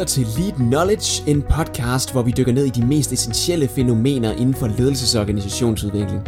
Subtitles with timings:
[0.00, 4.32] lytter til Lead Knowledge, en podcast, hvor vi dykker ned i de mest essentielle fænomener
[4.32, 6.22] inden for ledelses- og organisationsudvikling.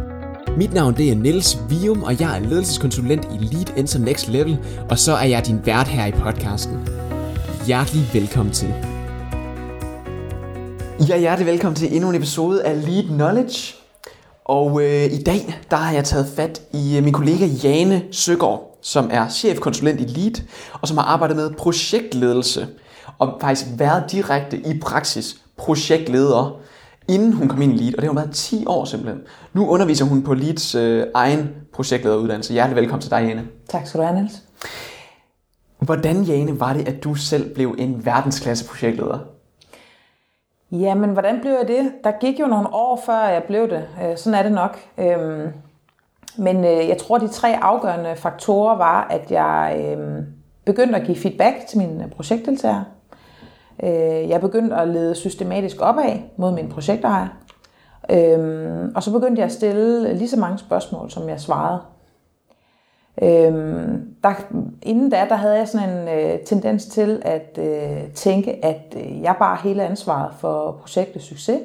[0.56, 4.58] Mit navn det er Niels Vium, og jeg er ledelseskonsulent i Lead Enter Next Level,
[4.90, 6.88] og så er jeg din vært her i podcasten.
[7.66, 8.74] Hjertelig velkommen til.
[11.08, 13.74] Ja, hjertelig velkommen til endnu en episode af Lead Knowledge.
[14.44, 18.78] Og øh, i dag, der har jeg taget fat i øh, min kollega Jane Søgaard,
[18.82, 20.42] som er chefkonsulent i Lead,
[20.72, 22.66] og som har arbejdet med projektledelse,
[23.22, 26.60] og faktisk været direkte i praksis projektleder,
[27.08, 29.22] inden hun kom ind i Lead, og det har været 10 år simpelthen.
[29.52, 32.52] Nu underviser hun på Leads øh, egen projektlederuddannelse.
[32.52, 33.48] Hjertelig velkommen til dig, Jane.
[33.68, 34.42] Tak skal du have, Niels.
[35.78, 39.18] Hvordan, Jane, var det, at du selv blev en verdensklasse projektleder?
[40.72, 41.92] Jamen, hvordan blev jeg det?
[42.04, 43.84] Der gik jo nogle år, før jeg blev det.
[44.04, 44.78] Øh, sådan er det nok.
[44.98, 45.52] Øhm,
[46.36, 50.26] men øh, jeg tror, de tre afgørende faktorer var, at jeg øhm,
[50.64, 52.84] begyndte at give feedback til mine projektdeltagere.
[53.82, 57.28] Øh, jeg begyndte at lede systematisk opad mod min projektejer.
[58.10, 61.80] Øhm, og så begyndte jeg at stille lige så mange spørgsmål, som jeg svarede.
[63.22, 64.32] Øhm, der,
[64.82, 69.22] inden da, der havde jeg sådan en øh, tendens til at øh, tænke, at øh,
[69.22, 71.60] jeg bare hele ansvaret for projektets succes.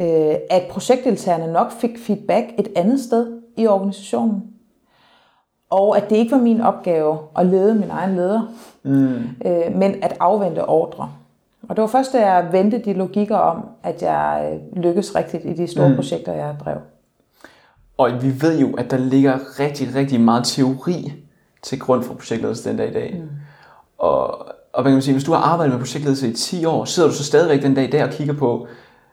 [0.00, 4.42] Øh, at projektdeltagerne nok fik feedback et andet sted i organisationen.
[5.70, 8.42] Og at det ikke var min opgave at lede min egen leder,
[8.82, 9.14] mm.
[9.46, 11.12] øh, men at afvente ordre.
[11.68, 15.44] Og det var først, da jeg vendte de logikker om, at jeg øh, lykkedes rigtigt
[15.44, 15.94] i de store mm.
[15.94, 16.76] projekter, jeg drev.
[17.98, 21.12] Og vi ved jo, at der ligger rigtig, rigtig meget teori
[21.62, 23.20] til grund for projektledelse den dag i dag.
[23.20, 23.28] Mm.
[23.98, 26.84] Og, og hvad kan man sige, hvis du har arbejdet med projektledelse i 10 år,
[26.84, 28.66] sidder du så stadigvæk den dag i dag og kigger på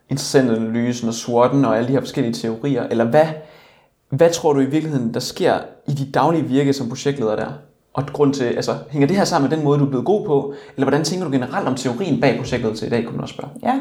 [0.10, 3.28] interessentanalysen og SWOT'en og alle de her forskellige teorier, eller hvad,
[4.10, 7.52] hvad tror du i virkeligheden, der sker i dit daglige virke som projektleder der?
[7.98, 10.26] Og grund til, altså, hænger det her sammen med den måde, du er blevet god
[10.26, 10.54] på?
[10.76, 13.34] Eller hvordan tænker du generelt om teorien bag projektet til i dag, kunne man også
[13.34, 13.50] spørge?
[13.64, 13.80] Ja,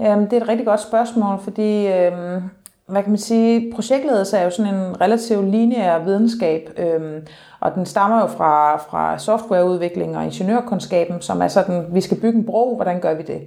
[0.00, 2.42] Jamen, det er et rigtig godt spørgsmål, fordi øhm,
[2.86, 7.26] hvad kan man sige, projektledelse er jo sådan en relativt lineær videnskab, øhm,
[7.60, 12.38] og den stammer jo fra, fra softwareudvikling og ingeniørkundskaben, som er sådan, vi skal bygge
[12.38, 13.40] en bro, hvordan gør vi det?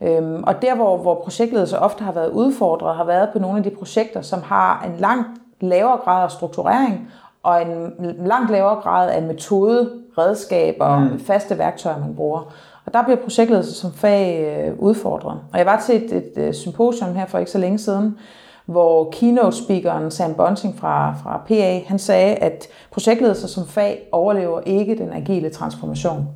[0.00, 3.62] Øhm, og der, hvor, hvor projektledelse ofte har været udfordret, har været på nogle af
[3.62, 5.28] de projekter, som har en langt
[5.60, 7.10] lavere grad af strukturering,
[7.44, 7.92] og en
[8.26, 11.20] langt lavere grad af metode, redskaber og mm.
[11.20, 12.52] faste værktøjer, man bruger.
[12.86, 15.40] Og der bliver projektledelse som fag øh, udfordret.
[15.52, 18.18] Og jeg var til et, et, et symposium her for ikke så længe siden,
[18.66, 24.98] hvor keynote-speakeren Sam Bunting fra, fra PA, han sagde, at projektledelse som fag overlever ikke
[24.98, 26.28] den agile transformation.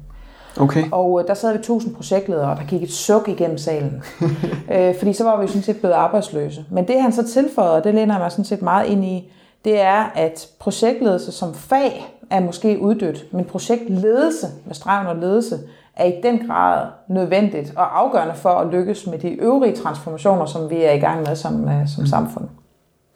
[0.60, 0.84] Okay.
[0.92, 4.02] Og øh, der sad vi tusind projektledere, og der gik et suk igennem salen.
[4.74, 6.64] øh, fordi så var vi jo sådan set blevet arbejdsløse.
[6.70, 9.32] Men det han så tilføjede, og det læner jeg mig sådan set meget ind i,
[9.64, 15.58] det er, at projektledelse som fag er måske uddødt, men projektledelse med stregen og ledelse
[15.96, 20.70] er i den grad nødvendigt og afgørende for at lykkes med de øvrige transformationer, som
[20.70, 22.48] vi er i gang med som, øh, som samfund.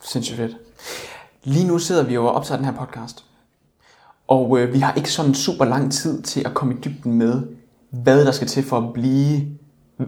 [0.00, 0.56] Sindssygt fedt.
[1.44, 3.24] Lige nu sidder vi jo og optager den her podcast.
[4.28, 7.42] Og øh, vi har ikke sådan super lang tid til at komme i dybden med,
[7.90, 9.40] hvad der skal til for at blive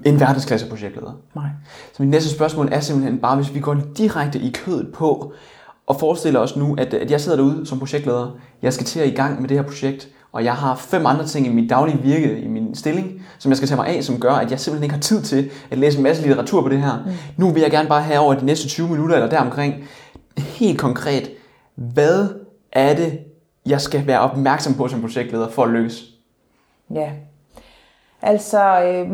[0.05, 1.13] en verdensklasse projektleder.
[1.35, 1.49] Nej.
[1.93, 5.33] Så mit næste spørgsmål er simpelthen bare, hvis vi går direkte i kødet på,
[5.87, 9.09] og forestiller os nu, at, at jeg sidder derude som projektleder, jeg skal til at
[9.09, 11.99] i gang med det her projekt, og jeg har fem andre ting i mit daglige
[12.03, 14.85] virke, i min stilling, som jeg skal tage mig af, som gør, at jeg simpelthen
[14.85, 17.05] ikke har tid til at læse en masse litteratur på det her.
[17.07, 17.13] Mm.
[17.37, 19.75] Nu vil jeg gerne bare have over de næste 20 minutter eller deromkring,
[20.39, 21.31] helt konkret,
[21.75, 22.29] hvad
[22.73, 23.19] er det,
[23.67, 26.05] jeg skal være opmærksom på som projektleder for at lykkes?
[26.95, 27.11] Ja,
[28.23, 29.09] altså øh,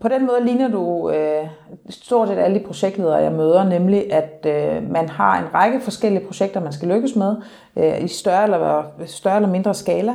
[0.00, 1.48] på den måde ligner du øh,
[1.88, 6.26] stort set alle de projektledere, jeg møder, nemlig at øh, man har en række forskellige
[6.26, 7.36] projekter, man skal lykkes med,
[7.76, 10.12] øh, i større eller, større eller mindre skala,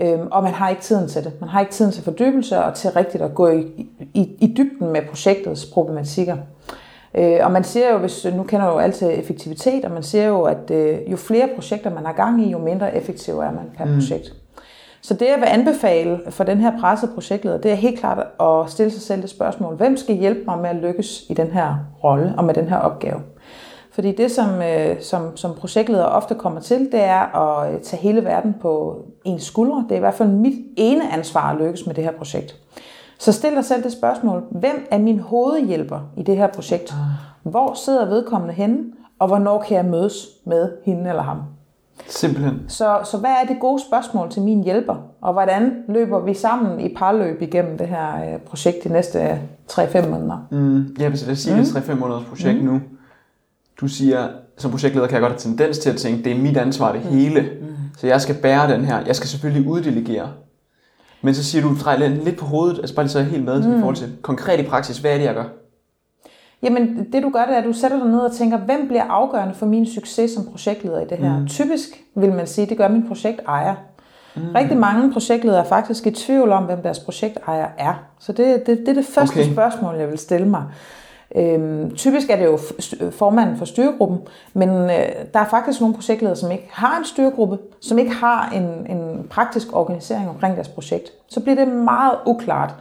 [0.00, 1.32] øh, og man har ikke tiden til det.
[1.40, 4.92] Man har ikke tiden til fordybelse og til rigtigt at gå i, i, i dybden
[4.92, 6.36] med projektets problematikker.
[7.14, 10.42] Øh, og man ser jo, hvis nu kender jo altid effektivitet, og man ser jo,
[10.42, 13.84] at øh, jo flere projekter man har gang i, jo mindre effektiv er man per
[13.84, 13.94] mm.
[13.94, 14.34] projekt.
[15.02, 18.70] Så det, jeg vil anbefale for den her pressede projektleder, det er helt klart at
[18.70, 21.74] stille sig selv det spørgsmål, hvem skal hjælpe mig med at lykkes i den her
[22.04, 23.20] rolle og med den her opgave?
[23.92, 28.02] Fordi det, som, øh, som, som projektleder ofte kommer til, det er at øh, tage
[28.02, 29.84] hele verden på ens skuldre.
[29.88, 32.56] Det er i hvert fald mit ene ansvar at lykkes med det her projekt.
[33.18, 36.92] Så stil dig selv det spørgsmål, hvem er min hovedhjælper i det her projekt?
[36.92, 37.52] Ah.
[37.52, 38.84] Hvor sidder vedkommende henne,
[39.18, 41.42] og hvornår kan jeg mødes med hende eller ham?
[42.06, 42.60] Simpelthen.
[42.68, 44.96] Så, så hvad er det gode spørgsmål til min hjælper?
[45.20, 49.40] Og hvordan løber vi sammen i parløb igennem det her øh, projekt de næste
[49.70, 50.46] 3-5 måneder?
[50.50, 51.62] Mm, ja, hvis jeg siger, mm.
[51.62, 52.68] det er 3-5 måneders projekt mm.
[52.70, 52.80] nu.
[53.80, 56.56] Du siger, som projektleder kan jeg godt have tendens til at tænke, det er mit
[56.56, 57.10] ansvar det mm.
[57.10, 57.40] hele.
[57.40, 57.66] Mm.
[57.98, 59.00] Så jeg skal bære den her.
[59.06, 60.28] Jeg skal selvfølgelig uddelegere.
[61.22, 63.76] Men så siger du, drejer lidt på hovedet, altså bare lige så helt med mm.
[63.76, 65.44] i forhold til konkret i praksis, hvad er det, jeg gør?
[66.62, 69.04] Jamen, det du gør, det er, at du sætter dig ned og tænker, hvem bliver
[69.04, 71.38] afgørende for min succes som projektleder i det her?
[71.38, 71.46] Mm.
[71.46, 73.74] Typisk vil man sige, det gør min projektejer.
[74.36, 74.42] Mm.
[74.54, 77.94] Rigtig mange projektledere er faktisk i tvivl om, hvem deres projektejer er.
[78.18, 79.52] Så det, det, det er det første okay.
[79.52, 80.64] spørgsmål, jeg vil stille mig.
[81.36, 82.58] Øhm, typisk er det jo
[83.10, 84.18] formanden for styregruppen,
[84.54, 88.50] men øh, der er faktisk nogle projektledere, som ikke har en styregruppe, som ikke har
[88.50, 91.12] en, en praktisk organisering omkring deres projekt.
[91.28, 92.74] Så bliver det meget uklart,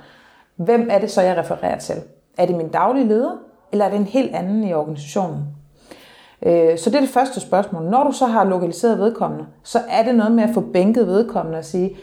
[0.56, 1.96] hvem er det så, jeg refererer til?
[2.38, 3.32] Er det min daglige leder,
[3.72, 5.44] eller er det en helt anden i organisationen?
[6.42, 7.84] Øh, så det er det første spørgsmål.
[7.84, 11.58] Når du så har lokaliseret vedkommende, så er det noget med at få bænket vedkommende
[11.58, 11.98] og sige,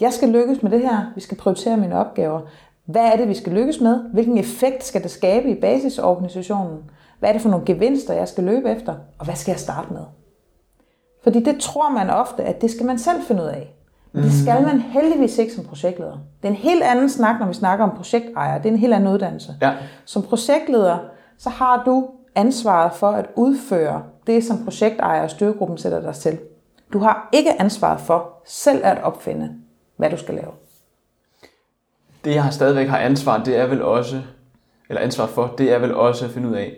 [0.00, 2.40] jeg skal lykkes med det her, vi skal prioritere mine opgaver.
[2.84, 4.00] Hvad er det, vi skal lykkes med?
[4.12, 6.78] Hvilken effekt skal det skabe i basisorganisationen?
[7.18, 8.94] Hvad er det for nogle gevinster, jeg skal løbe efter?
[9.18, 10.02] Og hvad skal jeg starte med?
[11.22, 13.75] Fordi det tror man ofte, at det skal man selv finde ud af.
[14.16, 16.12] Men det skal man heldigvis ikke som projektleder.
[16.12, 18.58] Det er en helt anden snak, når vi snakker om projektejer.
[18.58, 19.54] Det er en helt anden uddannelse.
[19.62, 19.72] Ja.
[20.04, 20.98] Som projektleder,
[21.38, 26.38] så har du ansvaret for at udføre det, som projektejer og styregruppen sætter dig til.
[26.92, 29.54] Du har ikke ansvaret for selv at opfinde,
[29.96, 30.50] hvad du skal lave.
[32.24, 34.22] Det, jeg stadigvæk har ansvar, det er vel også,
[34.88, 36.76] eller ansvar for, det er vel også at finde ud af,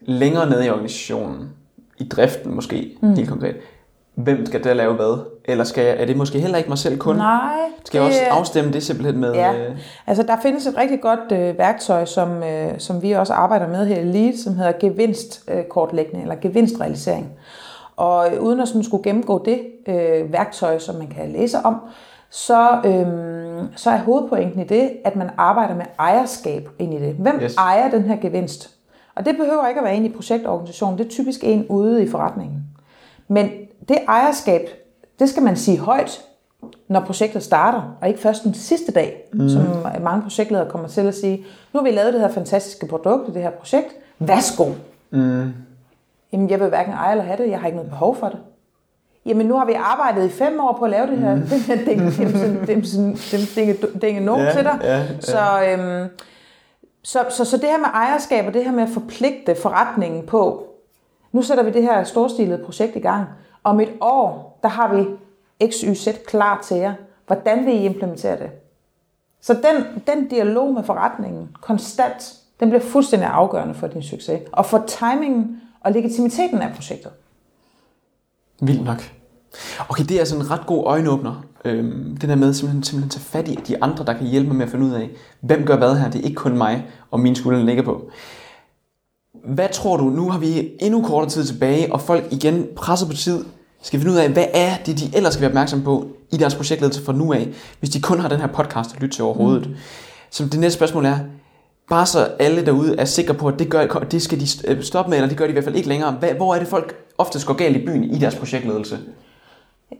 [0.00, 1.50] længere nede i organisationen,
[1.98, 3.14] i driften måske, mm.
[3.14, 3.56] helt konkret,
[4.18, 5.24] hvem skal der lave hvad?
[5.44, 7.16] Eller skal jeg, er det måske heller ikke mig selv kun?
[7.16, 7.58] Nej.
[7.84, 9.34] Skal jeg også afstemme det simpelthen med?
[9.34, 9.52] Ja.
[9.52, 9.76] Øh...
[10.06, 13.86] Altså der findes et rigtig godt øh, værktøj, som, øh, som vi også arbejder med
[13.86, 17.32] her i LEAD, som hedder gevinstkortlægning eller gevinstrealisering.
[17.96, 21.76] Og øh, uden at sådan skulle gennemgå det øh, værktøj, som man kan læse om,
[22.30, 23.06] så, øh,
[23.76, 27.14] så er hovedpointen i det, at man arbejder med ejerskab ind i det.
[27.14, 27.56] Hvem yes.
[27.56, 28.70] ejer den her gevinst?
[29.14, 32.08] Og det behøver ikke at være en i projektorganisationen, det er typisk en ude i
[32.08, 32.62] forretningen.
[33.28, 33.50] Men
[33.88, 34.68] det ejerskab,
[35.18, 36.24] det skal man sige højt,
[36.88, 39.48] når projektet starter, og ikke først den sidste dag, mm.
[39.48, 39.62] som
[40.02, 41.36] mange projektledere kommer til at sige,
[41.72, 43.88] nu har vi lavet det her fantastiske produkt det her projekt,
[44.18, 44.72] værsgo.
[45.10, 45.52] Mm.
[46.32, 48.38] Jamen, jeg vil hverken eje eller have det, jeg har ikke noget behov for det.
[49.26, 51.42] Jamen, nu har vi arbejdet i fem år på at lave det her, mm.
[51.42, 52.00] den her ding,
[54.02, 54.78] ding, no til dig.
[54.82, 55.04] Ja, ja.
[55.20, 56.08] Så, øhm,
[57.02, 60.64] så, så, så det her med ejerskab og det her med at forpligte forretningen på,
[61.32, 63.24] nu sætter vi det her storstilede projekt i gang,
[63.68, 65.06] om et år, der har vi
[65.70, 66.94] XYZ klar til jer.
[67.26, 68.50] Hvordan vil I implementere det?
[69.40, 74.40] Så den, den dialog med forretningen, konstant, den bliver fuldstændig afgørende for din succes.
[74.52, 77.12] Og for timingen og legitimiteten af projektet.
[78.60, 79.02] Vildt nok.
[79.88, 81.44] Okay, det er altså en ret god øjenåbner.
[81.64, 84.56] Øhm, den der med simpelthen, simpelthen tage fat i de andre, der kan hjælpe mig
[84.56, 85.10] med at finde ud af,
[85.40, 86.10] hvem gør hvad her.
[86.10, 88.10] Det er ikke kun mig og mine skuldre ligger på.
[89.44, 93.12] Hvad tror du, nu har vi endnu kortere tid tilbage, og folk igen presser på
[93.12, 93.44] tid,
[93.82, 96.54] skal finde ud af, hvad er det, de ellers skal være opmærksom på i deres
[96.54, 97.48] projektledelse fra nu af,
[97.78, 99.70] hvis de kun har den her podcast at lytte til overhovedet.
[99.70, 99.76] Mm.
[100.30, 101.18] Så det næste spørgsmål er,
[101.88, 105.10] bare så alle derude er sikre på, at det, gør, det skal de øh, stoppe
[105.10, 106.12] med, eller det gør de i hvert fald ikke længere.
[106.36, 108.98] Hvor er det folk ofte går galt i byen i deres projektledelse?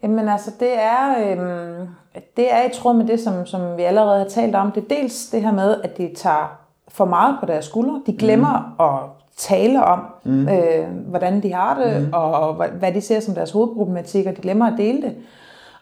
[0.03, 1.89] Jamen altså, det er, øhm,
[2.37, 4.73] det er i tråd med det, som, som vi allerede har talt om.
[4.73, 6.59] Det er dels det her med, at de tager
[6.89, 8.03] for meget på deres skuldre.
[8.07, 8.85] De glemmer mm.
[8.85, 10.49] at tale om, mm.
[10.49, 12.08] øh, hvordan de har det, mm.
[12.12, 15.17] og, og hvad de ser som deres hovedproblematik, og de glemmer at dele det.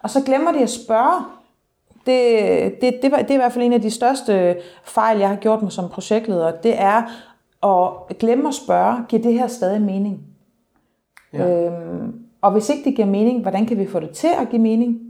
[0.02, 1.24] Og så glemmer de at spørge.
[2.06, 5.36] Det, det, det, det er i hvert fald en af de største fejl, jeg har
[5.36, 6.50] gjort mig som projektleder.
[6.50, 7.02] Det er
[7.64, 10.20] at glemme at spørge, giver det her stadig mening?
[11.32, 11.66] Ja.
[11.66, 14.62] Øhm, og hvis ikke det giver mening, hvordan kan vi få det til at give
[14.62, 15.00] mening?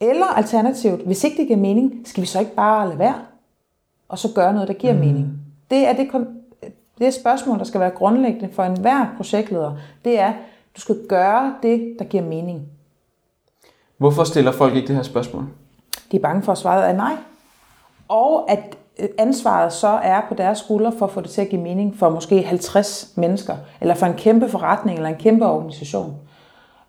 [0.00, 3.14] Eller alternativt, hvis ikke det giver mening, skal vi så ikke bare lade være?
[4.08, 4.98] Og så gøre noget, der giver mm.
[4.98, 5.32] mening.
[5.70, 6.08] Det er det,
[6.98, 9.76] det spørgsmål, der skal være grundlæggende for enhver projektleder.
[10.04, 10.32] Det er,
[10.76, 12.62] du skal gøre det, der giver mening.
[13.96, 15.46] Hvorfor stiller folk ikke det her spørgsmål?
[16.12, 17.16] De er bange for, at svaret er nej.
[18.08, 18.76] Og at
[19.18, 22.10] ansvaret så er på deres skuldre for at få det til at give mening for
[22.10, 26.16] måske 50 mennesker, eller for en kæmpe forretning, eller en kæmpe organisation.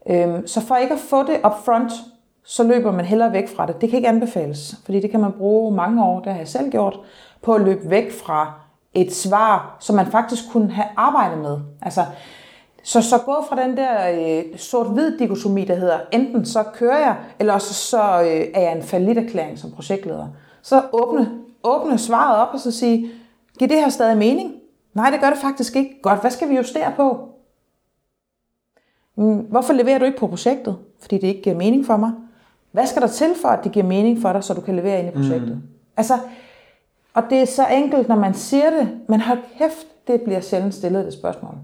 [0.09, 1.91] Øhm, så for ikke at få det up front,
[2.43, 3.81] så løber man hellere væk fra det.
[3.81, 6.71] Det kan ikke anbefales, fordi det kan man bruge mange år, det har jeg selv
[6.71, 6.99] gjort,
[7.41, 8.53] på at løbe væk fra
[8.95, 11.57] et svar, som man faktisk kunne have arbejdet med.
[11.81, 12.05] Altså,
[12.83, 17.15] så, så gå fra den der øh, sort-hvid dikotomi, der hedder, enten så kører jeg,
[17.39, 20.27] eller også så øh, er jeg en faliderklæring som projektleder.
[20.61, 21.31] Så åbne,
[21.63, 23.11] åbne svaret op og så sige,
[23.59, 24.53] giver det her stadig mening?
[24.93, 26.01] Nej, det gør det faktisk ikke.
[26.01, 27.29] Godt, hvad skal vi justere på?
[29.15, 30.77] Mm, hvorfor leverer du ikke på projektet?
[31.01, 32.11] Fordi det ikke giver mening for mig.
[32.71, 34.99] Hvad skal der til for, at det giver mening for dig, så du kan levere
[34.99, 35.55] ind i projektet?
[35.55, 35.61] Mm.
[35.97, 36.13] Altså,
[37.15, 40.75] og det er så enkelt, når man siger det, men hold kæft, det bliver sjældent
[40.75, 41.55] stillet det spørgsmål.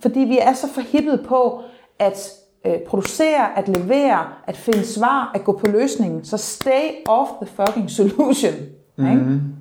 [0.00, 1.62] Fordi vi er så forhippet på,
[1.98, 2.30] at
[2.66, 6.24] øh, producere, at levere, at finde svar, at gå på løsningen.
[6.24, 8.52] Så stay off the fucking solution.
[8.96, 9.10] Mm.
[9.10, 9.22] Ikke?
[9.22, 9.54] Mhm.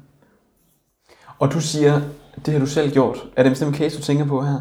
[1.40, 2.02] Og du siger,
[2.46, 3.28] det har du selv gjort.
[3.36, 4.60] Er det en bestemt case, du tænker på her?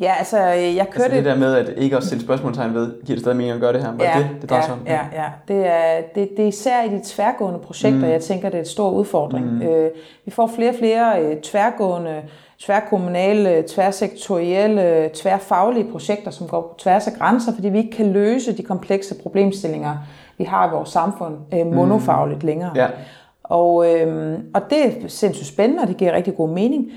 [0.00, 1.04] Ja, altså jeg kørte...
[1.04, 3.60] Altså det der med, at ikke at stille spørgsmålstegn ved, giver det stadig mening at
[3.60, 3.92] gøre det her?
[3.96, 4.80] Var ja, det det, det drejer ja, sig om?
[4.86, 5.24] Ja, ja.
[5.48, 8.12] Det, er, det, det er især i de tværgående projekter, mm.
[8.12, 9.52] jeg tænker, det er en stor udfordring.
[9.52, 9.62] Mm.
[9.62, 9.90] Øh,
[10.24, 12.22] vi får flere og flere øh, tværgående,
[12.58, 18.56] tværkommunale, tværsektorielle, tværfaglige projekter, som går på tværs af grænser, fordi vi ikke kan løse
[18.56, 19.96] de komplekse problemstillinger,
[20.38, 22.46] vi har i vores samfund øh, monofagligt mm.
[22.46, 22.72] længere.
[22.74, 22.86] Ja.
[23.44, 26.90] Og, øh, og det er sindssygt spændende, og det giver rigtig god mening.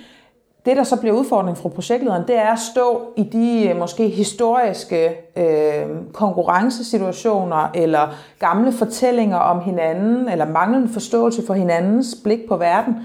[0.66, 4.10] Det, der så bliver udfordringen fra projektlederen, det er at stå i de øh, måske
[4.10, 8.08] historiske øh, konkurrencesituationer, eller
[8.40, 12.96] gamle fortællinger om hinanden, eller manglende forståelse for hinandens blik på verden,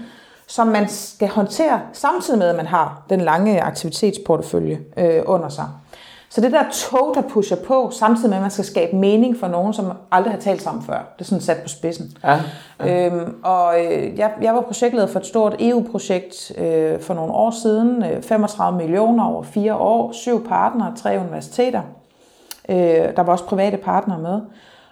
[0.47, 5.65] som man skal håndtere, samtidig med, at man har den lange aktivitetsportefølje øh, under sig.
[6.35, 9.47] Så det der tog, der pusher på, samtidig med, at man skal skabe mening for
[9.47, 11.13] nogen, som aldrig har talt sammen før.
[11.17, 12.17] Det er sådan sat på spidsen.
[12.23, 12.39] Ja,
[12.79, 13.07] ja.
[13.07, 17.51] Øhm, og øh, jeg, jeg var projektleder for et stort EU-projekt øh, for nogle år
[17.51, 18.03] siden.
[18.03, 21.81] Øh, 35 millioner over fire år, syv partnere, tre universiteter.
[22.69, 22.75] Øh,
[23.15, 24.41] der var også private partnere med.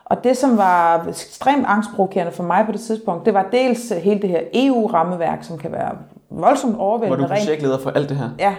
[0.06, 4.22] Og det, som var ekstremt angstprovokerende for mig på det tidspunkt, det var dels hele
[4.22, 5.92] det her EU-rammeværk, som kan være
[6.30, 7.22] voldsomt overvældende.
[7.22, 8.30] Var du projektleder for alt det her?
[8.40, 8.56] Ja,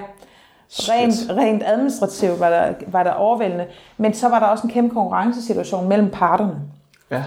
[0.71, 3.67] Rent, rent administrativt var der, var der overvældende,
[3.97, 6.57] men så var der også en kæmpe konkurrencesituation mellem parterne.
[7.11, 7.23] Ja.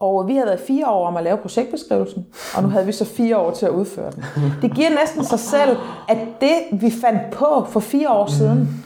[0.00, 3.04] Og vi havde været fire år om at lave projektbeskrivelsen, og nu havde vi så
[3.04, 4.24] fire år til at udføre den.
[4.62, 5.76] Det giver næsten sig selv,
[6.08, 8.84] at det, vi fandt på for fire år siden,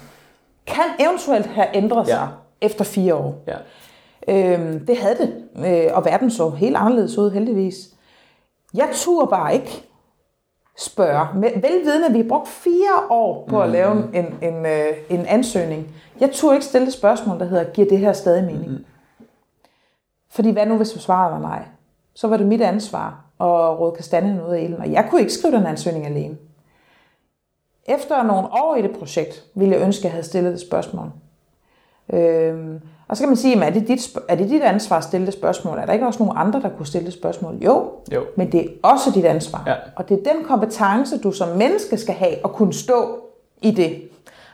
[0.67, 2.29] kan eventuelt have ændret sig
[2.61, 2.67] ja.
[2.67, 3.35] efter fire år.
[3.47, 3.57] Ja.
[4.29, 5.35] Øhm, det havde det,
[5.67, 7.77] øh, og verden så helt anderledes ud, heldigvis.
[8.75, 9.83] Jeg turde bare ikke
[10.79, 14.93] spørge, velvidende, at vi har brugt fire år på at lave en, en, en, øh,
[15.11, 15.95] en ansøgning.
[16.21, 18.71] Jeg turde ikke stille et spørgsmål, der hedder, giver det her stadig mening?
[18.71, 18.85] Mm.
[20.31, 21.63] Fordi hvad nu, hvis du svarede var nej?
[22.15, 25.33] Så var det mit ansvar at råde kastanjen ud af ilden, og jeg kunne ikke
[25.33, 26.37] skrive den ansøgning alene.
[27.89, 31.11] Efter nogle år i det projekt, ville jeg ønske, at jeg havde stillet det spørgsmål.
[32.13, 35.27] Øhm, og så kan man sige, er det, dit, er det dit ansvar at stille
[35.27, 35.79] det spørgsmål?
[35.79, 37.55] Er der ikke også nogen andre, der kunne stille det spørgsmål?
[37.55, 38.25] Jo, jo.
[38.37, 39.63] men det er også dit ansvar.
[39.67, 39.75] Ja.
[39.97, 43.19] Og det er den kompetence, du som menneske skal have at kunne stå
[43.63, 44.03] i det.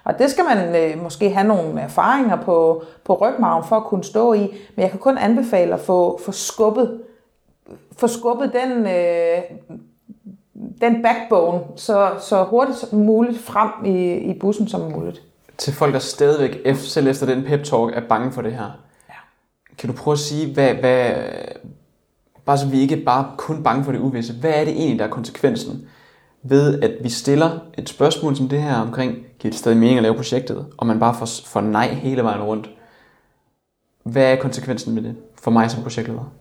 [0.04, 4.04] Og det skal man øh, måske have nogle erfaringer på, på rygmarven for at kunne
[4.04, 4.40] stå i.
[4.76, 7.00] Men jeg kan kun anbefale at få, få skubbet,
[7.97, 9.42] få skubbet den, øh,
[10.80, 15.23] den backbone så, så hurtigt som muligt frem i, i bussen som muligt
[15.62, 18.71] til folk, der stadigvæk, selv efter den pep-talk, er bange for det her.
[19.09, 19.14] Ja.
[19.78, 21.14] Kan du prøve at sige, hvad, hvad,
[22.45, 25.04] bare så vi ikke bare kun bange for det uvisse, hvad er det egentlig, der
[25.04, 25.88] er konsekvensen
[26.42, 30.02] ved, at vi stiller et spørgsmål som det her omkring, giver det stadig mening at
[30.02, 32.71] lave projektet, og man bare får, får nej hele vejen rundt.
[34.02, 36.33] Hvad er konsekvensen med det for mig som projektleder?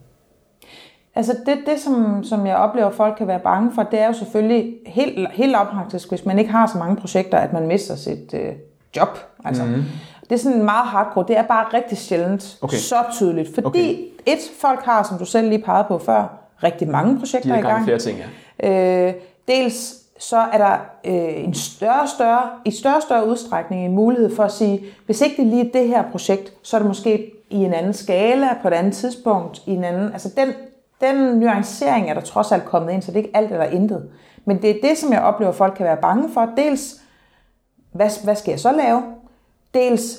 [1.14, 4.06] Altså det, det som, som jeg oplever, at folk kan være bange for, det er
[4.06, 7.96] jo selvfølgelig helt, helt lavpraktisk, hvis man ikke har så mange projekter, at man mister
[7.96, 8.52] sit, øh,
[8.96, 9.18] job.
[9.44, 9.64] Altså.
[9.64, 9.84] Mm.
[10.22, 11.24] Det er sådan meget hardcore.
[11.28, 12.76] Det er bare rigtig sjældent okay.
[12.76, 13.54] så tydeligt.
[13.54, 13.96] Fordi okay.
[14.26, 17.62] et, folk har, som du selv lige pegede på før, rigtig mange projekter De i
[17.62, 17.84] gang.
[17.84, 18.18] flere ting,
[18.62, 19.08] ja.
[19.08, 19.14] Øh,
[19.48, 24.42] dels så er der øh, en større, større, i større større udstrækning en mulighed for
[24.42, 27.56] at sige, hvis ikke det er lige det her projekt, så er det måske i
[27.56, 30.48] en anden skala, på et andet tidspunkt, i en anden, altså den,
[31.00, 34.08] den nuancering er der trods alt kommet ind, så det er ikke alt eller intet.
[34.44, 36.48] Men det er det, som jeg oplever, at folk kan være bange for.
[36.56, 37.01] Dels
[37.92, 39.02] hvad, hvad skal jeg så lave?
[39.74, 40.18] Dels,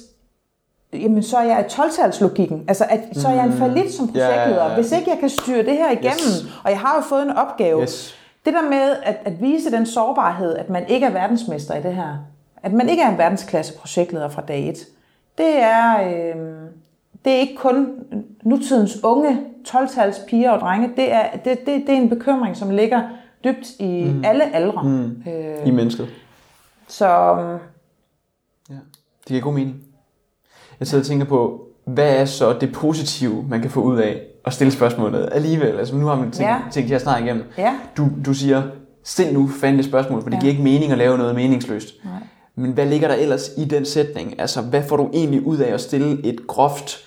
[0.93, 2.65] jamen så er jeg i 12-talslogikken.
[2.67, 3.57] Altså, at, så er jeg en mm.
[3.57, 4.57] falit som projektleder.
[4.57, 4.75] Yeah, yeah.
[4.75, 6.45] Hvis ikke jeg kan styre det her igennem, yes.
[6.63, 7.81] og jeg har jo fået en opgave.
[7.81, 8.15] Yes.
[8.45, 11.95] Det der med at, at vise den sårbarhed, at man ikke er verdensmester i det
[11.95, 12.17] her.
[12.63, 14.77] At man ikke er en verdensklasse projektleder fra dag 1.
[15.37, 16.35] Det er, øh,
[17.25, 17.87] det er ikke kun
[18.43, 20.91] nutidens unge 12-tals piger og drenge.
[20.95, 23.01] Det er, det, det, det er en bekymring, som ligger
[23.43, 24.23] dybt i mm.
[24.25, 24.83] alle aldre.
[24.83, 25.23] Mm.
[25.27, 26.07] Øh, I mennesket.
[26.93, 27.05] Så...
[28.69, 28.75] Ja,
[29.19, 29.75] det giver god mening.
[30.79, 34.21] Jeg sidder og tænker på, hvad er så det positive, man kan få ud af
[34.45, 35.79] at stille spørgsmålet alligevel?
[35.79, 36.59] Altså nu har man tænkt, ja.
[36.71, 37.43] tænkt her snart igennem.
[37.57, 37.75] Ja.
[37.97, 38.63] Du, du siger,
[39.03, 40.41] stil nu fandme det spørgsmål, for det ja.
[40.41, 41.93] giver ikke mening at lave noget meningsløst.
[42.03, 42.13] Nej.
[42.55, 44.39] Men hvad ligger der ellers i den sætning?
[44.39, 46.97] Altså, hvad får du egentlig ud af at stille et groft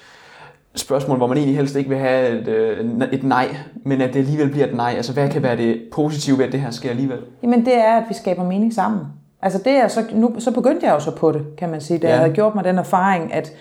[0.74, 4.18] spørgsmål, hvor man egentlig helst ikke vil have et, øh, et nej, men at det
[4.18, 4.94] alligevel bliver et nej?
[4.96, 7.18] Altså, hvad kan være det positive ved, at det her sker alligevel?
[7.42, 9.06] Jamen, det er, at vi skaber mening sammen.
[9.46, 11.98] Altså det er så, nu, så begyndte jeg jo så på det, kan man sige,
[11.98, 12.12] da ja.
[12.12, 13.52] jeg havde gjort mig den erfaring, at,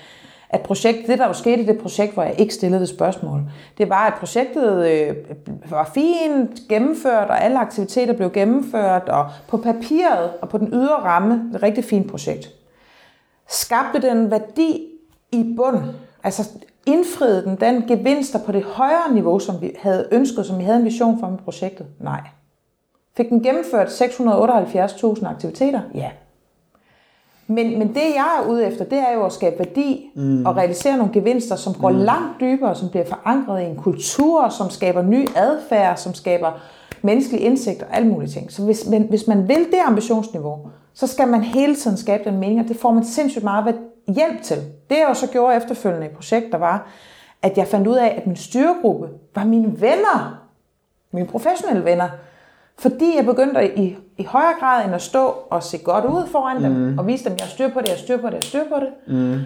[0.50, 3.42] at projekt, det der jo skete i det projekt, hvor jeg ikke stillede det spørgsmål,
[3.78, 5.16] det var, at projektet øh,
[5.70, 10.96] var fint gennemført, og alle aktiviteter blev gennemført, og på papiret og på den ydre
[10.96, 12.50] ramme, et rigtig fint projekt.
[13.48, 14.88] Skabte den værdi
[15.32, 15.80] i bund,
[16.24, 16.50] altså
[16.86, 20.80] indfriede den den gevinster på det højere niveau, som vi havde ønsket, som vi havde
[20.80, 21.88] en vision for med projektet?
[22.00, 22.22] Nej.
[23.18, 25.82] Fik den gennemført 678.000 aktiviteter?
[25.94, 26.10] Ja.
[27.48, 30.46] Men, men det, jeg er ude efter, det er jo at skabe værdi mm.
[30.46, 31.98] og realisere nogle gevinster, som går mm.
[31.98, 36.52] langt dybere, som bliver forankret i en kultur, som skaber ny adfærd, som skaber
[37.02, 38.52] menneskelig indsigt og alle mulige ting.
[38.52, 42.40] Så hvis, men, hvis man vil det ambitionsniveau, så skal man hele tiden skabe den
[42.40, 43.76] mening, og det får man sindssygt meget
[44.08, 44.58] hjælp til.
[44.90, 46.88] Det jeg jo så gjorde efterfølgende i projekter var,
[47.42, 50.42] at jeg fandt ud af, at min styregruppe var mine venner,
[51.12, 52.10] mine professionelle venner,
[52.80, 56.64] fordi jeg begyndte i, i højere grad end at stå og se godt ud foran
[56.64, 56.98] dem, mm.
[56.98, 58.76] og vise dem, at jeg styr på det, jeg styr på det, jeg styr på
[58.80, 59.16] det.
[59.16, 59.40] Mm.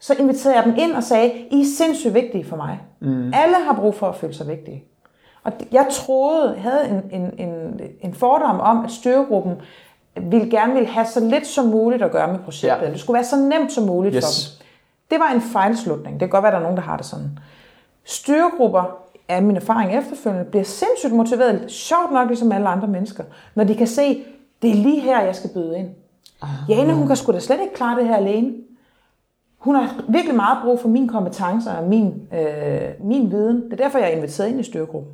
[0.00, 2.80] Så inviterede jeg dem ind og sagde, I er sindssygt vigtige for mig.
[3.00, 3.32] Mm.
[3.34, 4.84] Alle har brug for at føle sig vigtige.
[5.44, 9.54] Og jeg troede, jeg havde en, en, en, en fordom om, at styregruppen
[10.16, 12.86] ville gerne ville have så lidt som muligt at gøre med projektet.
[12.86, 12.92] Ja.
[12.92, 14.24] Det skulle være så nemt som muligt yes.
[14.24, 14.66] for dem.
[15.10, 16.20] Det var en fejlslutning.
[16.20, 17.38] Det kan godt være, at der er nogen, der har det sådan.
[18.04, 23.24] Styregrupper af min erfaring efterfølgende, bliver sindssygt motiveret, sjovt nok ligesom alle andre mennesker,
[23.54, 24.24] når de kan se,
[24.62, 25.88] det er lige her, jeg skal byde ind.
[26.42, 26.48] Ah.
[26.68, 28.52] Jane, hun kan sgu da slet ikke klare det her alene.
[29.58, 33.64] Hun har virkelig meget brug for mine kompetencer og min, øh, min viden.
[33.64, 35.12] Det er derfor, jeg er inviteret ind i styregruppen.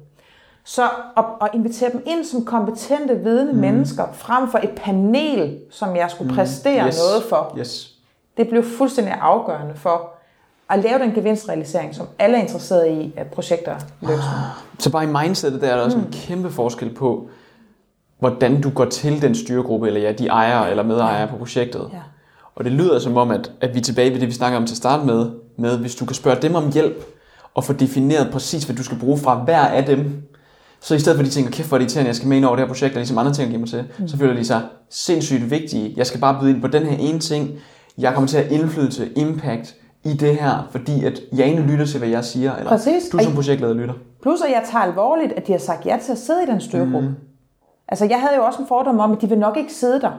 [0.65, 0.83] Så
[1.17, 3.59] at, at invitere dem ind som kompetente, vidende mm.
[3.59, 6.37] mennesker, frem for et panel, som jeg skulle mm.
[6.37, 6.99] præstere yes.
[6.99, 7.95] noget for, yes.
[8.37, 10.18] det blev fuldstændig afgørende for,
[10.71, 14.25] at lave den gevinstrealisering, som alle er interesseret i, at projekter lykkes
[14.79, 16.05] Så bare i mindsetet, der er der også mm.
[16.05, 17.29] en kæmpe forskel på,
[18.19, 21.27] hvordan du går til den styregruppe, eller ja, de ejere eller medejere ja.
[21.27, 21.89] på projektet.
[21.93, 21.99] Ja.
[22.55, 24.67] Og det lyder som om, at, at vi er tilbage ved det, vi snakker om
[24.67, 27.05] til start med, med, hvis du kan spørge dem om hjælp,
[27.55, 30.23] og få defineret præcis, hvad du skal bruge fra hver af dem,
[30.81, 32.37] så i stedet for at de tænker, kæft hvor er det irriterende, jeg skal med
[32.37, 34.09] ind over det her projekt, og ligesom andre ting at give mig til, mm.
[34.09, 35.95] så føler de sig sindssygt vigtige.
[35.97, 37.51] Jeg skal bare byde ind på den her ene ting.
[37.99, 42.09] Jeg kommer til at indflydelse, impact, i det her, fordi at Jane lytter til, hvad
[42.09, 43.09] jeg siger, eller Præcis.
[43.09, 43.95] du som projektleder lytter.
[44.23, 46.61] Plus, at jeg tager alvorligt, at de har sagt ja til at sidde i den
[46.61, 47.09] styregruppe.
[47.09, 47.15] Mm.
[47.89, 50.13] Altså, jeg havde jo også en fordom om, at de vil nok ikke sidde der.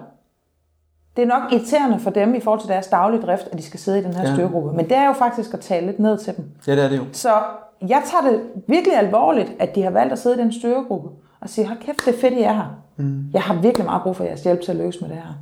[1.15, 3.79] Det er nok irriterende for dem i forhold til deres daglige drift, at de skal
[3.79, 4.33] sidde i den her ja.
[4.33, 4.73] styregruppe.
[4.73, 6.45] Men det er jo faktisk at tale lidt ned til dem.
[6.67, 7.03] Ja, det er det jo.
[7.11, 7.29] Så
[7.81, 11.09] jeg tager det virkelig alvorligt, at de har valgt at sidde i den styregruppe
[11.41, 12.75] og sige, hold kæft, det er fedt, I er her.
[12.97, 13.23] Mm.
[13.33, 15.33] Jeg har virkelig meget brug for jeres hjælp til at løse med det her.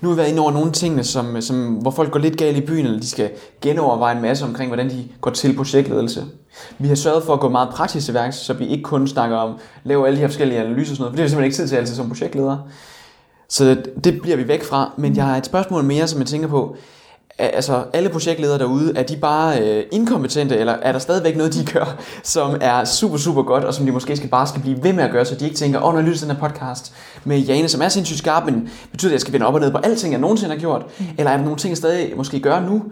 [0.00, 2.56] Nu har vi været inde over nogle ting, som, som, hvor folk går lidt galt
[2.56, 6.24] i byen, eller de skal genoverveje en masse omkring, hvordan de går til projektledelse.
[6.78, 9.36] Vi har sørget for at gå meget praktisk til værks, så vi ikke kun snakker
[9.36, 11.56] om, lave alle de her forskellige analyser og sådan noget, for det er simpelthen ikke
[11.56, 12.58] tid til altid som projektleder.
[13.48, 14.92] Så det bliver vi væk fra.
[14.96, 16.76] Men jeg har et spørgsmål mere, som jeg tænker på
[17.38, 21.64] altså alle projektledere derude, er de bare øh, inkompetente, eller er der stadigvæk noget, de
[21.64, 24.92] gør, som er super, super godt, og som de måske skal bare skal blive ved
[24.92, 26.48] med at gøre, så de ikke tænker, åh, oh, når jeg lytter til den her
[26.48, 26.92] podcast
[27.24, 29.60] med Jane, som er sindssygt skarp, men betyder det, at jeg skal vende op og
[29.60, 30.82] ned på alting, jeg nogensinde har gjort?
[30.98, 31.06] Mm.
[31.18, 32.82] Eller er der nogle ting, jeg stadig måske gør nu,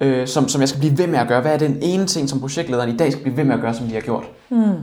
[0.00, 1.40] øh, som, som jeg skal blive ved med at gøre?
[1.40, 3.74] Hvad er den ene ting, som projektlederen i dag skal blive ved med at gøre,
[3.74, 4.24] som de har gjort?
[4.50, 4.74] Mm.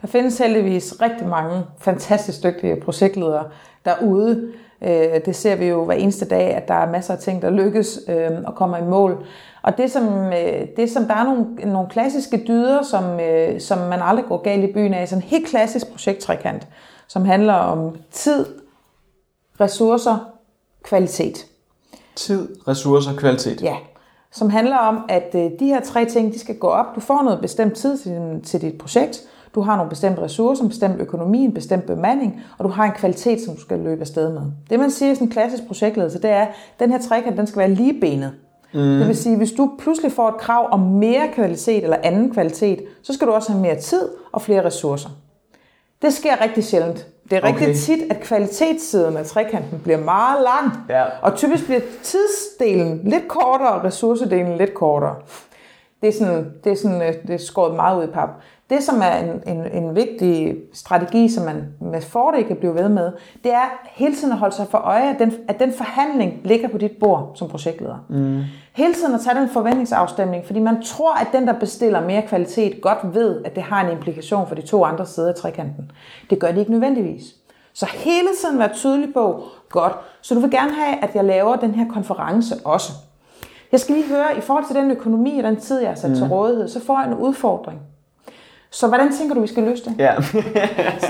[0.00, 3.44] Der findes heldigvis rigtig mange fantastisk dygtige projektledere
[3.84, 7.42] derude, Øh, det ser vi jo hver eneste dag, at der er masser af ting,
[7.42, 9.26] der lykkes øh, og kommer i mål.
[9.62, 13.04] Og det som, øh, det som der er nogle, nogle klassiske dyder, som,
[13.60, 16.68] som man aldrig går galt i byen af, sådan en helt klassisk projekttrækant,
[17.08, 18.46] som handler om tid,
[19.60, 20.30] ressourcer,
[20.82, 21.46] kvalitet.
[22.16, 23.62] Tid, ressourcer, kvalitet.
[23.62, 23.76] Ja,
[24.32, 26.86] som handler om, at de her tre ting, de skal gå op.
[26.94, 27.98] Du får noget bestemt tid
[28.42, 29.22] til dit projekt,
[29.56, 32.92] du har nogle bestemte ressourcer, en bestemt økonomi, en bestemt bemanding, og du har en
[32.92, 34.42] kvalitet, som du skal løbe afsted med.
[34.70, 37.46] Det man siger i sådan en klassisk projektledelse, det er, at den her trekant, den
[37.46, 38.32] skal være lige benet.
[38.74, 38.80] Mm.
[38.80, 42.82] Det vil sige, hvis du pludselig får et krav om mere kvalitet eller anden kvalitet,
[43.02, 45.08] så skal du også have mere tid og flere ressourcer.
[46.02, 47.06] Det sker rigtig sjældent.
[47.30, 47.74] Det er rigtig okay.
[47.74, 51.04] tit, at kvalitetssiden af trekanten bliver meget lang, ja.
[51.22, 55.14] og typisk bliver tidsdelen lidt kortere og ressourcedelen lidt kortere.
[56.00, 58.28] Det er, sådan, det er, sådan, øh, det er skåret meget ud i pap.
[58.70, 62.88] Det, som er en, en, en vigtig strategi, som man med fordel kan blive ved
[62.88, 63.12] med,
[63.44, 66.68] det er hele tiden at holde sig for øje, at den, at den forhandling ligger
[66.68, 68.04] på dit bord som projektleder.
[68.08, 68.42] Mm.
[68.72, 72.80] Hele tiden at tage den forventningsafstemning, fordi man tror, at den, der bestiller mere kvalitet,
[72.80, 75.90] godt ved, at det har en implikation for de to andre sider af trekanten.
[76.30, 77.22] Det gør det ikke nødvendigvis.
[77.74, 81.56] Så hele tiden være tydelig på, godt, så du vil gerne have, at jeg laver
[81.56, 82.92] den her konference også.
[83.72, 86.10] Jeg skal lige høre, i forhold til den økonomi og den tid, jeg har sat
[86.10, 86.16] mm.
[86.16, 87.80] til rådighed, så får jeg en udfordring.
[88.76, 89.94] Så hvordan tænker du, vi skal løse det?
[89.98, 90.14] Ja.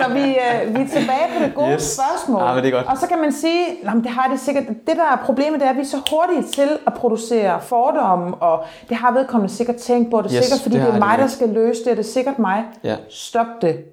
[0.01, 1.83] så vi, øh, vi er tilbage på det gode yes.
[1.83, 2.43] spørgsmål.
[2.43, 2.87] Ja, men det er godt.
[2.87, 4.65] Og så kan man sige, at det har det sikkert.
[4.69, 8.35] Det der er problemet, det er, at vi er så hurtige til at producere fordomme,
[8.35, 10.23] og det har vedkommende sikkert tænkt på.
[10.23, 11.97] Det er yes, sikkert, fordi det, det er mig, det der skal løse det, og
[11.97, 12.65] det er sikkert mig.
[12.85, 12.97] Ja.
[13.11, 13.85] Stop det.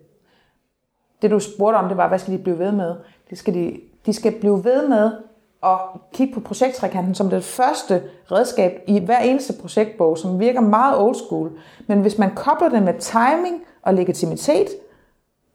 [1.22, 2.96] Det du spurgte om, det var, hvad skal de blive ved med?
[3.30, 5.12] Det skal de, de skal blive ved med
[5.66, 5.80] at
[6.14, 11.16] kigge på projekttrækanten som det første redskab i hver eneste projektbog, som virker meget old
[11.16, 11.52] school.
[11.88, 14.68] Men hvis man kobler det med timing og legitimitet,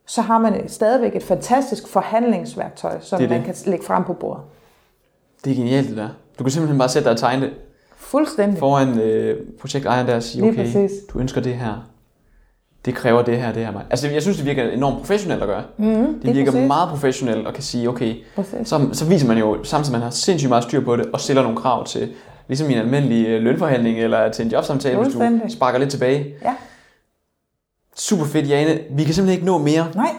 [0.07, 3.47] så har man stadigvæk et fantastisk forhandlingsværktøj, som Det er man det.
[3.47, 4.43] kan lægge frem på bordet.
[5.45, 6.09] Det er genialt, det der.
[6.39, 7.55] Du kan simpelthen bare sætte dig og tegne det
[7.97, 8.59] Fuldstændig.
[8.59, 11.89] foran øh, projektejeren der og sige, okay, du ønsker det her.
[12.85, 13.73] Det kræver det her, det her.
[13.91, 15.63] Altså, jeg synes, det virker enormt professionelt at gøre.
[15.77, 18.69] Mm, Det virker meget professionelt og kan sige, okay, Præcis.
[18.69, 21.43] så, så viser man jo, samtidig man har sindssygt meget styr på det, og stiller
[21.43, 22.09] nogle krav til,
[22.49, 26.35] ligesom i en almindelig øh, lønforhandling eller til en jobsamtale, hvis du sparker lidt tilbage.
[26.45, 26.55] Ja.
[27.97, 28.81] Super fedt, Jane.
[28.91, 29.87] Vi kan simpelthen ikke nå mere.
[29.95, 30.11] Nej,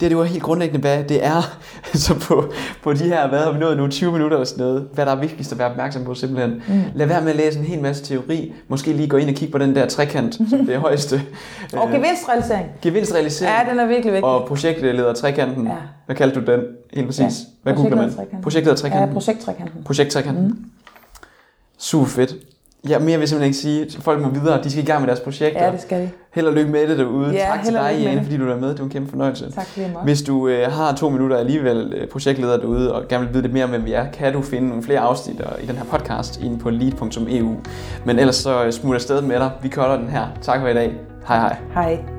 [0.00, 1.58] Det, det var helt grundlæggende, hvad det er.
[1.94, 4.88] Så på, på de her, hvad har vi nået nu, 20 minutter eller sådan noget,
[4.94, 6.62] hvad der er vigtigst at være opmærksom på simpelthen.
[6.68, 6.82] Mm.
[6.94, 8.52] Lad være med at læse en hel masse teori.
[8.68, 11.22] Måske lige gå ind og kigge på den der trekant, som det er højeste.
[11.72, 12.68] og gevinstrealisering.
[12.82, 13.56] Gevinstrealisering.
[13.66, 14.24] Ja, den er virkelig vigtig.
[14.24, 15.66] Og projektleder trekanten.
[15.66, 15.72] Ja.
[16.06, 16.60] Hvad kaldte du den?
[16.94, 17.20] Helt præcis.
[17.22, 17.30] Ja,
[17.62, 18.12] Hvad googler man?
[18.42, 19.12] Projektleder Ja, trekanten.
[19.12, 19.82] projekttrækanten.
[19.84, 20.46] Projekttrekanten.
[20.46, 20.64] Mm.
[21.78, 22.34] Super fedt.
[22.88, 23.44] Ja, mere vil jeg simpelthen
[23.76, 24.02] ikke sige.
[24.02, 24.62] Folk må videre.
[24.62, 25.64] De skal i gang med deres projekter.
[25.64, 26.10] Ja, det skal de.
[26.34, 27.30] Held og lykke med det derude.
[27.32, 28.68] Ja, tak til dig, Jane, fordi du er med.
[28.68, 29.50] Det var en kæmpe fornøjelse.
[29.52, 30.04] Tak jeg måtte.
[30.04, 33.52] Hvis du øh, har to minutter alligevel øh, projektleder derude, og gerne vil vide lidt
[33.52, 36.40] mere om, hvem vi er, kan du finde nogle flere afsnit i den her podcast
[36.40, 37.56] inde på lead.eu.
[38.04, 39.50] Men ellers så øh, smut afsted med dig.
[39.62, 40.26] Vi cutter den her.
[40.42, 40.96] Tak for i dag.
[41.28, 41.56] Hej hej.
[41.74, 42.17] Hej.